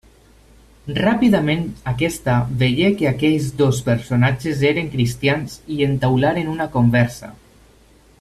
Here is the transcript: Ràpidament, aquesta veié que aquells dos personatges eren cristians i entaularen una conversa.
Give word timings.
Ràpidament, 0.99 1.61
aquesta 1.91 2.37
veié 2.63 2.89
que 3.01 3.09
aquells 3.09 3.49
dos 3.59 3.81
personatges 3.91 4.65
eren 4.71 4.89
cristians 4.95 5.59
i 5.77 5.79
entaularen 5.89 6.51
una 6.55 6.69
conversa. 6.79 7.31